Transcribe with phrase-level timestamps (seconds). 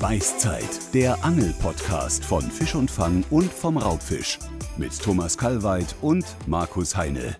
[0.00, 4.38] Beißzeit, der Angel-Podcast von Fisch und Fang und vom Raubfisch.
[4.76, 7.36] Mit Thomas Kalweit und Markus Heine.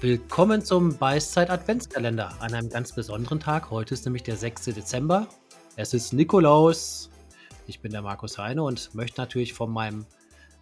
[0.00, 3.70] Willkommen zum Beißzeit Adventskalender an einem ganz besonderen Tag.
[3.70, 4.66] Heute ist nämlich der 6.
[4.66, 5.28] Dezember.
[5.76, 7.10] Es ist Nikolaus.
[7.66, 10.06] Ich bin der Markus Heine und möchte natürlich von meinem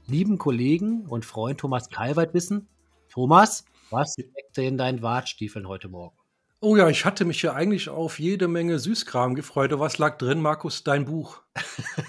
[0.09, 2.67] lieben Kollegen und Freund Thomas Kalweit wissen.
[3.09, 6.16] Thomas, was steckte in deinen Wartstiefeln heute Morgen?
[6.61, 9.79] Oh ja, ich hatte mich ja eigentlich auf jede Menge Süßkram gefreut.
[9.79, 10.85] Was lag drin, Markus?
[10.85, 11.43] Dein Buch.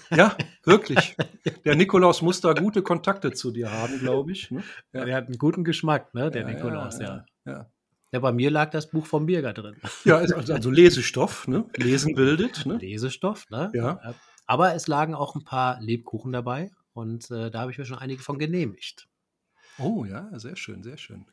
[0.09, 1.17] ja, wirklich.
[1.65, 4.49] Der Nikolaus muss da gute Kontakte zu dir haben, glaube ich.
[4.49, 4.63] Ne?
[4.93, 5.03] Ja.
[5.03, 6.31] Der hat einen guten Geschmack, ne?
[6.31, 7.25] Der ja, Nikolaus, ja.
[7.45, 7.69] ja.
[8.11, 8.19] ja.
[8.19, 9.75] bei mir lag das Buch vom Birger drin.
[10.05, 11.65] Ja, also, also Lesestoff, ne?
[11.75, 12.65] Lesen bildet.
[12.65, 12.77] Ne?
[12.77, 13.69] Lesestoff, ne?
[13.73, 14.15] Ja.
[14.45, 17.99] Aber es lagen auch ein paar Lebkuchen dabei und äh, da habe ich mir schon
[17.99, 19.09] einige von genehmigt.
[19.77, 21.25] Oh ja, sehr schön, sehr schön.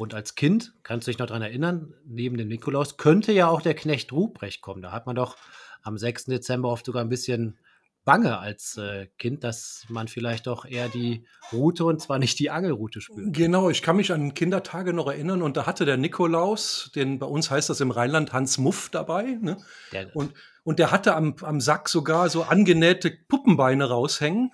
[0.00, 3.60] Und als Kind, kannst du dich noch daran erinnern, neben dem Nikolaus könnte ja auch
[3.60, 4.80] der Knecht Ruprecht kommen.
[4.80, 5.36] Da hat man doch
[5.82, 6.24] am 6.
[6.24, 7.58] Dezember oft sogar ein bisschen
[8.06, 12.48] Bange als äh, Kind, dass man vielleicht doch eher die Route und zwar nicht die
[12.48, 13.34] Angelroute spürt.
[13.34, 17.26] Genau, ich kann mich an Kindertage noch erinnern und da hatte der Nikolaus, den bei
[17.26, 19.36] uns heißt das im Rheinland Hans Muff dabei.
[19.38, 19.58] Ne?
[19.92, 24.50] Der, und, und der hatte am, am Sack sogar so angenähte Puppenbeine raushängen.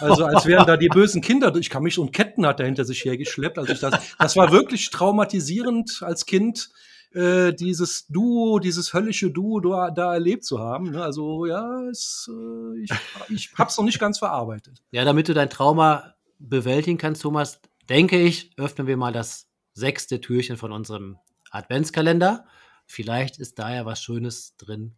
[0.00, 1.54] Also als wären da die bösen Kinder.
[1.56, 3.58] Ich kann mich und Ketten hat er hinter sich hergeschleppt.
[3.58, 6.70] Also ich das, das war wirklich traumatisierend als Kind,
[7.12, 10.90] äh, dieses Duo, dieses höllische Duo da, da erlebt zu haben.
[10.90, 11.02] Ne?
[11.02, 12.90] Also ja, es, äh, ich,
[13.28, 14.82] ich habe es noch nicht ganz verarbeitet.
[14.90, 20.20] Ja, damit du dein Trauma bewältigen kannst, Thomas, denke ich, öffnen wir mal das sechste
[20.20, 21.18] Türchen von unserem
[21.50, 22.44] Adventskalender.
[22.86, 24.94] Vielleicht ist da ja was Schönes drin,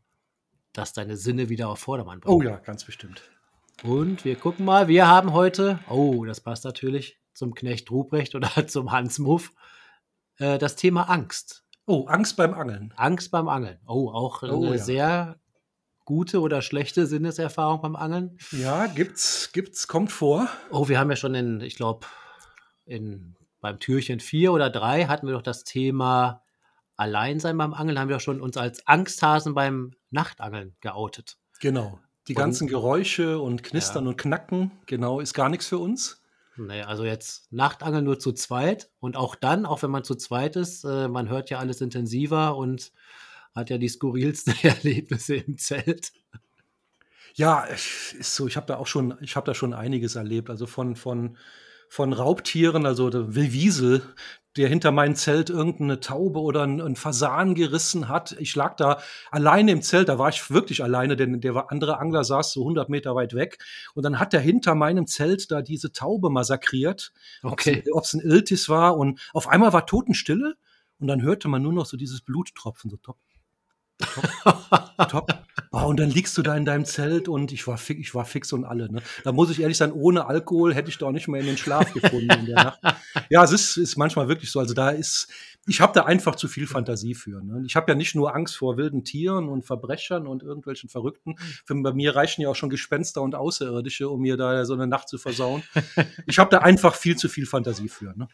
[0.73, 2.34] dass deine Sinne wieder auf Vordermann bringen.
[2.34, 3.23] Oh ja, ganz bestimmt.
[3.83, 8.51] Und wir gucken mal, wir haben heute, oh, das passt natürlich zum Knecht Ruprecht oder
[8.69, 9.53] zum Hans Muff,
[10.39, 11.65] äh, das Thema Angst.
[11.87, 12.94] Oh, Angst beim Angeln.
[12.97, 13.78] Angst beim Angeln.
[13.87, 14.82] Oh, auch oh, eine ja.
[14.82, 15.41] sehr
[16.05, 18.38] gute oder schlechte Sinneserfahrung beim Angeln.
[18.53, 20.49] Ja, gibt's, gibt's, kommt vor.
[20.71, 22.06] Oh, wir haben ja schon in, ich glaube,
[22.84, 26.43] in beim Türchen 4 oder 3 hatten wir doch das Thema
[26.97, 31.38] Alleinsein beim Angeln, haben wir doch schon uns als Angsthasen beim Nachtangeln geoutet.
[31.61, 31.99] Genau.
[32.28, 34.10] Die ganzen Geräusche und Knistern ja.
[34.10, 36.22] und Knacken, genau, ist gar nichts für uns.
[36.56, 40.56] Naja, also jetzt Nachtangeln nur zu zweit und auch dann, auch wenn man zu zweit
[40.56, 42.93] ist, äh, man hört ja alles intensiver und
[43.55, 46.12] hat ja die skurrilsten Erlebnisse im Zelt.
[47.34, 50.50] Ja, ist so, ich habe da auch schon, ich habe da schon einiges erlebt.
[50.50, 51.38] Also von, von
[51.93, 54.00] von Raubtieren, also der Wiesel,
[54.56, 58.36] der hinter meinem Zelt irgendeine Taube oder einen Fasan gerissen hat.
[58.38, 62.24] Ich lag da alleine im Zelt, da war ich wirklich alleine, denn der andere Angler
[62.24, 63.58] saß so 100 Meter weit weg.
[63.94, 67.82] Und dann hat er hinter meinem Zelt da diese Taube massakriert, okay.
[67.92, 68.96] ob es ein Iltis war.
[68.96, 70.56] Und auf einmal war Totenstille
[70.98, 73.19] und dann hörte man nur noch so dieses Bluttropfen, so top,
[73.98, 75.44] top, top.
[75.75, 78.27] Oh, und dann liegst du da in deinem Zelt und ich war, fix, ich war
[78.27, 78.93] fix und alle.
[78.93, 79.00] Ne?
[79.25, 81.94] Da muss ich ehrlich sein, ohne Alkohol hätte ich doch nicht mehr in den Schlaf
[81.94, 82.81] gefunden in der Nacht.
[83.28, 84.59] Ja, es ist, ist manchmal wirklich so.
[84.59, 85.28] Also da ist,
[85.66, 87.43] ich habe da einfach zu viel Fantasie für.
[87.43, 87.62] Ne?
[87.66, 91.37] Ich habe ja nicht nur Angst vor wilden Tieren und Verbrechern und irgendwelchen Verrückten.
[91.65, 94.87] Für, bei mir reichen ja auch schon Gespenster und Außerirdische, um mir da so eine
[94.87, 95.62] Nacht zu versauen.
[96.27, 98.12] Ich habe da einfach viel zu viel Fantasie für.
[98.16, 98.28] Ne?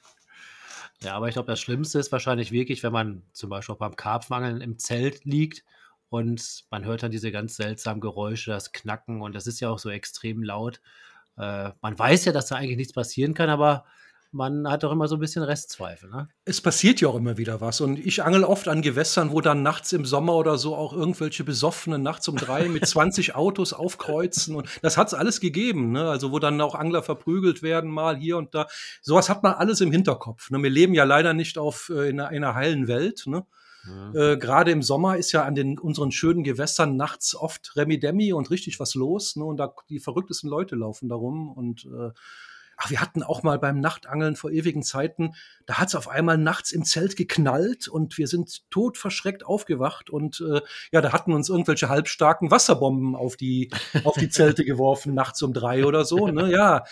[1.03, 4.61] Ja, aber ich glaube, das Schlimmste ist wahrscheinlich wirklich, wenn man zum Beispiel beim Karpfenangeln
[4.61, 5.65] im Zelt liegt
[6.09, 9.79] und man hört dann diese ganz seltsamen Geräusche, das Knacken und das ist ja auch
[9.79, 10.81] so extrem laut.
[11.37, 13.85] Äh, man weiß ja, dass da eigentlich nichts passieren kann, aber
[14.31, 16.11] man hat doch immer so ein bisschen Restzweifel.
[16.11, 16.29] Ne?
[16.45, 17.81] Es passiert ja auch immer wieder was.
[17.81, 21.45] Und ich angel oft an Gewässern, wo dann nachts im Sommer oder so auch irgendwelche
[21.45, 24.55] Besoffenen nachts um drei mit 20 Autos aufkreuzen.
[24.55, 25.93] Und das hat es alles gegeben.
[25.93, 26.09] Ne?
[26.11, 28.67] Also, wo dann auch Angler verprügelt werden, mal hier und da.
[29.01, 30.51] Sowas hat man alles im Hinterkopf.
[30.51, 30.63] Ne?
[30.63, 33.23] Wir leben ja leider nicht auf, äh, in, einer, in einer heilen Welt.
[33.27, 33.47] Ne?
[33.89, 34.17] Mhm.
[34.17, 38.51] Äh, Gerade im Sommer ist ja an den unseren schönen Gewässern nachts oft Remi-Demi und
[38.51, 39.37] richtig was los.
[39.37, 39.45] Ne?
[39.45, 41.51] Und da die verrücktesten Leute laufen darum.
[41.51, 42.11] Und äh,
[42.79, 45.35] ach, wir hatten auch mal beim Nachtangeln vor ewigen Zeiten,
[45.67, 50.09] da hat es auf einmal nachts im Zelt geknallt und wir sind tot verschreckt aufgewacht
[50.09, 50.61] und äh,
[50.93, 53.71] ja, da hatten uns irgendwelche halbstarken Wasserbomben auf die,
[54.05, 56.29] auf die Zelte geworfen, nachts um drei oder so.
[56.29, 56.51] Ne?
[56.53, 56.85] Ja,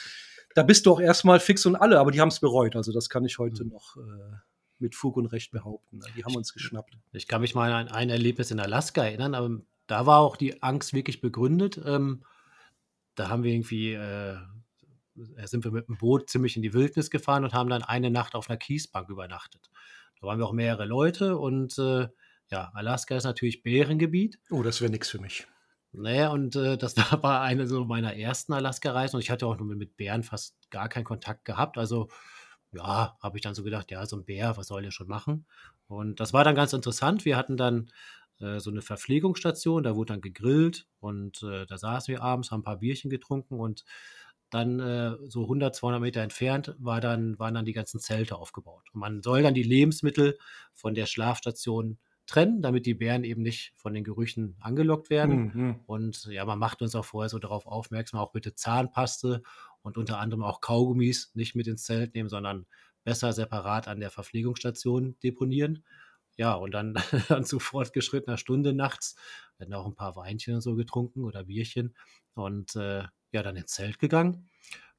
[0.55, 2.77] da bist du auch erstmal fix und alle, aber die haben es bereut.
[2.77, 3.71] Also das kann ich heute mhm.
[3.71, 3.97] noch.
[3.97, 4.37] Äh,
[4.79, 6.01] mit Fug und Recht behaupten.
[6.17, 6.97] Die haben uns geschnappt.
[7.13, 10.63] Ich kann mich mal an ein Erlebnis in Alaska erinnern, aber da war auch die
[10.63, 11.81] Angst wirklich begründet.
[11.85, 12.25] Ähm,
[13.15, 14.37] da haben wir irgendwie, äh,
[15.45, 18.35] sind wir mit dem Boot ziemlich in die Wildnis gefahren und haben dann eine Nacht
[18.35, 19.71] auf einer Kiesbank übernachtet.
[20.21, 22.09] Da waren wir auch mehrere Leute und äh,
[22.51, 24.39] ja, Alaska ist natürlich Bärengebiet.
[24.51, 25.47] Oh, das wäre nichts für mich.
[25.93, 29.75] Naja, und äh, das war eine so meiner ersten Alaska-Reisen und ich hatte auch nur
[29.75, 31.79] mit Bären fast gar keinen Kontakt gehabt.
[31.79, 32.09] Also
[32.77, 35.47] ja, habe ich dann so gedacht, ja, so ein Bär, was soll der schon machen?
[35.89, 37.25] Und das war dann ganz interessant.
[37.25, 37.91] Wir hatten dann
[38.41, 42.61] äh, so eine Verpflegungsstation, da wurde dann gegrillt und äh, da saßen wir abends, haben
[42.61, 43.85] ein paar Bierchen getrunken und
[44.51, 48.85] dann äh, so 100, 200 Meter entfernt war dann, waren dann die ganzen Zelte aufgebaut.
[48.93, 50.39] Und man soll dann die Lebensmittel
[50.73, 55.53] von der Schlafstation trennen, damit die Bären eben nicht von den Gerüchen angelockt werden.
[55.55, 55.81] Mhm.
[55.87, 59.43] Und ja, man macht uns auch vorher so darauf aufmerksam, auch bitte Zahnpaste
[59.87, 62.67] und unter anderem auch Kaugummis nicht mit ins Zelt nehmen, sondern
[63.05, 65.85] besser separat an der Verpflegungsstation deponieren.
[66.37, 66.95] Ja, und dann,
[67.29, 69.15] dann zu fortgeschrittener Stunde nachts
[69.59, 71.95] werden auch ein paar Weinchen und so getrunken oder Bierchen
[72.35, 74.51] und äh, ja, dann ins Zelt gegangen.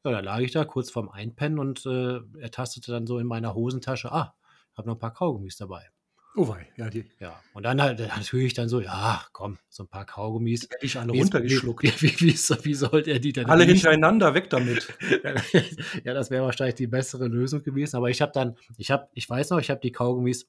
[0.06, 3.28] Ja, da lag ich da kurz vorm Einpennen und äh, er tastete dann so in
[3.28, 4.36] meiner Hosentasche, ah,
[4.72, 5.90] ich habe noch ein paar Kaugummis dabei.
[6.39, 9.88] Oh wei, ja, die Ja, und dann halt natürlich dann so, ja, komm, so ein
[9.88, 10.68] paar Kaugummis.
[10.69, 11.84] hätte ich alle Wie, runtergeschluckt.
[11.84, 13.74] wie, wie, wie, soll- wie sollte er die denn Alle riechen?
[13.74, 14.88] hintereinander, weg damit.
[16.04, 17.95] ja, das wäre wahrscheinlich die bessere Lösung gewesen.
[17.98, 20.48] Aber ich habe dann, ich habe, ich weiß noch, ich habe die Kaugummis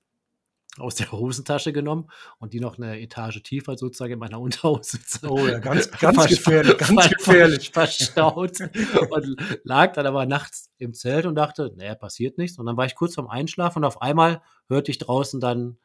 [0.76, 5.46] aus der Hosentasche genommen und die noch eine Etage tiefer sozusagen in meiner Unterhose Oh
[5.46, 7.70] ja, ganz, ganz gefährlich, ganz gefährlich.
[7.70, 12.58] verstaut und lag dann aber nachts im Zelt und dachte, naja, passiert nichts.
[12.58, 15.78] Und dann war ich kurz vorm Einschlafen und auf einmal hörte ich draußen dann,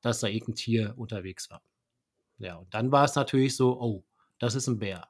[0.00, 1.62] dass da irgendein Tier unterwegs war.
[2.38, 4.04] Ja, und dann war es natürlich so, oh,
[4.38, 5.08] das ist ein Bär.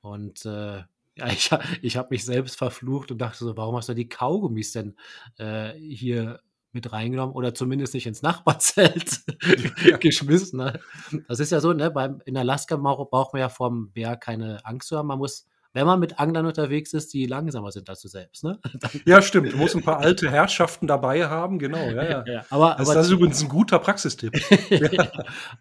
[0.00, 0.82] Und äh,
[1.16, 1.50] ja, ich,
[1.82, 4.96] ich habe mich selbst verflucht und dachte so, warum hast du die Kaugummis denn
[5.38, 6.40] äh, hier
[6.74, 9.20] mit reingenommen oder zumindest nicht ins Nachbarzelt
[9.84, 9.96] Ja.
[9.98, 10.58] geschmissen?
[10.58, 10.80] Ne?
[11.28, 11.90] Das ist ja so, ne?
[11.90, 15.06] Beim, in Alaska braucht braucht man ja vom Bär keine Angst zu haben.
[15.08, 18.60] Man muss, wenn man mit Anglern unterwegs ist, die langsamer sind als du selbst, ne?
[19.06, 19.52] Ja, stimmt.
[19.52, 21.90] Du musst ein paar alte Herrschaften dabei haben, genau.
[21.90, 22.24] Ja, ja.
[22.26, 24.32] Ja, aber, Das, aber, das ist übrigens ein guter Praxistipp.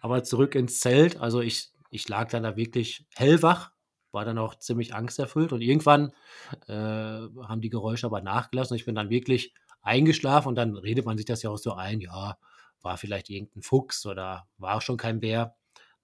[0.02, 1.20] aber zurück ins Zelt.
[1.20, 3.72] Also ich, ich lag dann da wirklich hellwach,
[4.12, 6.12] war dann auch ziemlich angsterfüllt und irgendwann
[6.68, 11.06] äh, haben die Geräusche aber nachgelassen und ich bin dann wirklich eingeschlafen und dann redet
[11.06, 12.38] man sich das ja auch so ein, ja,
[12.82, 15.56] war vielleicht irgendein Fuchs oder war schon kein Bär.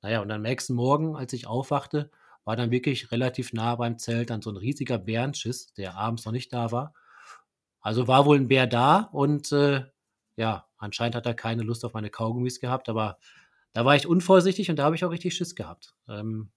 [0.02, 2.12] Naja, und am nächsten Morgen, als ich aufwachte,
[2.46, 6.32] war dann wirklich relativ nah beim Zelt dann so ein riesiger Bärenschiss, der abends noch
[6.32, 6.94] nicht da war.
[7.82, 9.86] Also war wohl ein Bär da und äh,
[10.36, 13.18] ja, anscheinend hat er keine Lust auf meine Kaugummis gehabt, aber
[13.74, 15.94] da war ich unvorsichtig und da habe ich auch richtig Schiss gehabt.
[16.08, 16.52] Ähm,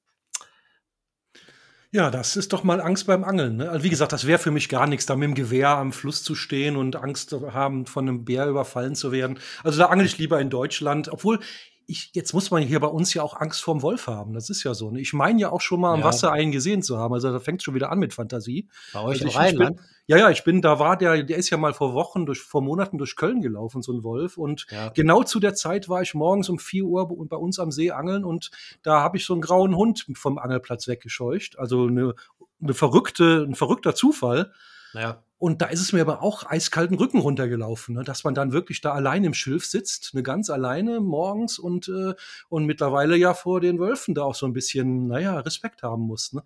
[1.95, 3.57] Ja, das ist doch mal Angst beim Angeln.
[3.57, 3.69] Ne?
[3.69, 6.23] Also wie gesagt, das wäre für mich gar nichts, da mit dem Gewehr am Fluss
[6.23, 9.39] zu stehen und Angst haben, von einem Bär überfallen zu werden.
[9.63, 11.41] Also da angel ich lieber in Deutschland, obwohl
[11.87, 14.33] ich, jetzt muss man hier bei uns ja auch Angst vorm Wolf haben.
[14.35, 14.91] Das ist ja so.
[14.91, 15.01] Ne?
[15.01, 16.07] Ich meine ja auch schon mal am Ja.
[16.07, 17.13] Wasser einen gesehen zu haben.
[17.15, 18.69] Also da fängt schon wieder an mit Fantasie.
[18.93, 19.81] bei euch Also ich- ich Rheinland.
[20.07, 22.61] Ja, ja, ich bin, da war der, der ist ja mal vor Wochen, durch, vor
[22.63, 24.37] Monaten durch Köln gelaufen, so ein Wolf.
[24.37, 24.89] Und Ja.
[24.91, 27.91] genau zu der Zeit war ich morgens um 4 Uhr bei bei uns am See
[27.93, 28.51] angeln und
[28.83, 31.59] da habe ich so einen grauen Hund vom Angelplatz weggescheucht.
[31.59, 32.15] Also eine,
[32.63, 34.53] eine verrückte, ein verrückter Zufall.
[34.95, 38.05] Naja, Und da ist es mir aber auch eiskalten Rücken runtergelaufen, ne?
[38.05, 42.15] dass man dann wirklich da allein im Schilf sitzt, ne, ganz alleine morgens und, äh,
[42.49, 46.33] und mittlerweile ja vor den Wölfen da auch so ein bisschen, naja, Respekt haben muss.
[46.33, 46.43] Ne?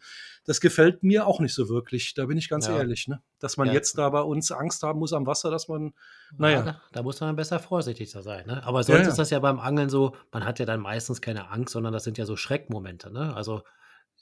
[0.46, 2.78] Das gefällt mir auch nicht so wirklich, da bin ich ganz Ja.
[2.78, 3.20] ehrlich, ne?
[3.38, 3.74] dass man Ja.
[3.74, 5.92] jetzt da bei uns Angst haben muss am Wasser, dass man,
[6.30, 8.46] ja, naja, da, da muss man besser vorsichtig sein.
[8.46, 8.64] Ne?
[8.64, 9.08] Aber sonst ja.
[9.08, 12.04] ist das ja beim Angeln so, man hat ja dann meistens keine Angst, sondern das
[12.04, 13.12] sind ja so Schreckmomente.
[13.12, 13.36] Ne?
[13.36, 13.60] Also,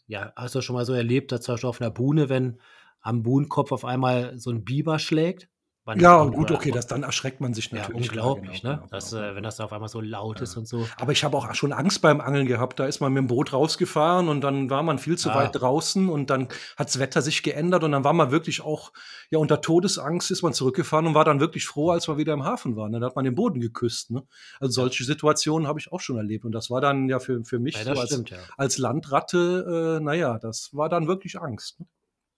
[0.08, 2.60] ja, hast du schon mal so erlebt, dass zum Beispiel auf einer Buhne, wenn
[3.04, 5.48] am Buhnenkopf auf einmal so ein Biber schlägt?
[5.86, 8.08] Man- ja, man- gut, okay, das, dann erschreckt man sich Ja, natürlich.
[8.08, 8.78] unglaublich, Klar, ne?
[8.78, 9.36] genau, dass, genau, äh, genau.
[9.36, 10.88] wenn das auf einmal so laut ist und so.
[10.96, 12.80] Aber ich habe auch schon Angst beim Angeln gehabt.
[12.80, 15.34] Da ist man mit dem Boot rausgefahren und dann war man viel zu Ah.
[15.34, 18.92] weit draußen und dann hat das Wetter sich geändert und dann war man wirklich auch,
[19.28, 22.44] ja, unter Todesangst ist man zurückgefahren und war dann wirklich froh, als wir wieder im
[22.44, 22.90] Hafen waren.
[22.92, 24.10] Dann hat man den Boden geküsst.
[24.10, 24.22] Ne?
[24.60, 27.58] Also solche Situationen habe ich auch schon erlebt und das war dann ja für, für
[27.58, 28.38] mich Ja, so als, stimmt, ja.
[28.56, 31.80] als Landratte, äh, naja, das war dann wirklich Angst.
[31.80, 31.86] Ne?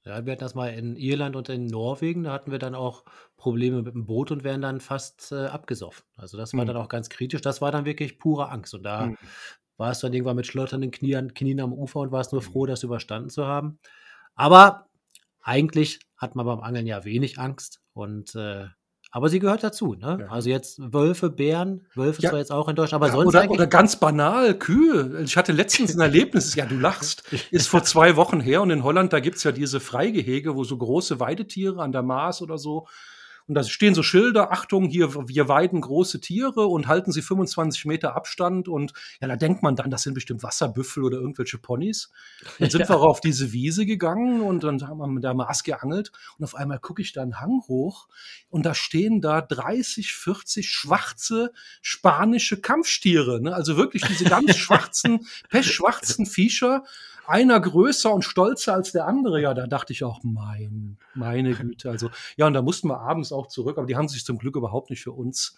[0.06, 3.04] Ja, wir hatten das mal in Irland und in Norwegen, da hatten wir dann auch
[3.36, 6.04] Probleme mit dem Boot und wären dann fast äh, abgesoffen.
[6.16, 6.68] Also das war Mhm.
[6.68, 7.40] dann auch ganz kritisch.
[7.40, 8.72] Das war dann wirklich pure Angst.
[8.72, 9.16] Und da Mhm.
[9.78, 12.84] warst du dann irgendwann mit schlotternden Knien, Knien am Ufer und warst nur froh, das
[12.84, 13.80] überstanden zu haben.
[14.36, 14.88] Aber
[15.42, 17.82] eigentlich hat man beim Angeln ja wenig Angst.
[17.92, 18.66] Und äh,
[19.16, 19.94] aber sie gehört dazu.
[19.94, 20.18] Ne?
[20.20, 20.26] Ja.
[20.28, 22.28] Also jetzt Wölfe, Bären, Wölfe Ja.
[22.28, 25.22] zwar jetzt auch in Deutschland, aber Ja, sonst oder, oder ganz banal, Kühe.
[25.24, 28.84] Ich hatte letztens ein Erlebnis, ja, du lachst, ist vor zwei Wochen her und in
[28.84, 32.88] Holland, da gibt's ja diese Freigehege, wo so große Weidetiere an der Maas oder so.
[33.48, 37.84] Und da stehen so Schilder, Achtung, hier, wir weiden große Tiere und halten sie 25
[37.84, 38.68] Meter Abstand.
[38.68, 42.10] Und ja, da denkt man dann, das sind bestimmt Wasserbüffel oder irgendwelche Ponys.
[42.58, 42.88] Dann sind Ja.
[42.88, 46.10] wir auf diese Wiese gegangen und dann haben wir mit der Maß geangelt.
[46.38, 48.08] Und auf einmal gucke ich da einen Hang hoch
[48.48, 53.40] und da stehen da 30, 40 schwarze spanische Kampfstiere.
[53.40, 53.54] Ne?
[53.54, 56.84] Also wirklich diese ganz schwarzen, pechschwarzen Viecher.
[57.26, 59.40] Einer größer und stolzer als der andere.
[59.40, 61.90] Ja, da dachte ich auch, mein, meine Güte.
[61.90, 64.56] Also, ja, und da mussten wir abends auch zurück, aber die haben sich zum Glück
[64.56, 65.56] überhaupt nicht für uns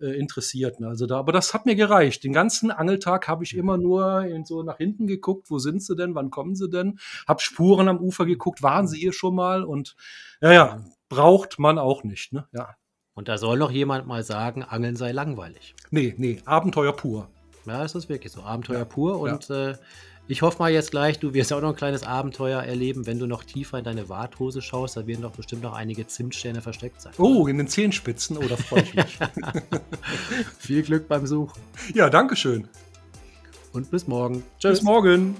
[0.00, 0.80] äh, interessiert.
[0.80, 0.88] Ne?
[0.88, 2.22] Also da, aber das hat mir gereicht.
[2.24, 5.96] Den ganzen Angeltag habe ich immer nur in so nach hinten geguckt, wo sind sie
[5.96, 6.98] denn, wann kommen sie denn?
[7.26, 9.64] Hab Spuren am Ufer geguckt, waren sie hier schon mal?
[9.64, 9.96] Und
[10.40, 12.32] ja, ja, braucht man auch nicht.
[12.32, 12.46] Ne?
[12.52, 12.76] Ja.
[13.14, 15.74] Und da soll noch jemand mal sagen, Angeln sei langweilig.
[15.90, 17.28] Nee, nee, Abenteuer pur.
[17.66, 18.42] Ja, es ist wirklich so.
[18.42, 19.18] Abenteuer ja, pur.
[19.18, 19.70] Und ja.
[19.70, 19.76] äh,
[20.30, 23.26] ich hoffe mal jetzt gleich, du wirst auch noch ein kleines Abenteuer erleben, wenn du
[23.26, 24.96] noch tiefer in deine Warthose schaust.
[24.96, 27.14] Da werden doch bestimmt noch einige Zimtsterne versteckt sein.
[27.16, 28.36] Oh, in den Zehenspitzen.
[28.36, 29.18] Oh, da freue ich mich.
[30.58, 31.60] Viel Glück beim Suchen.
[31.94, 32.68] Ja, danke schön.
[33.72, 34.44] Und bis morgen.
[34.58, 34.78] Tschüss.
[34.78, 35.36] Bis morgen.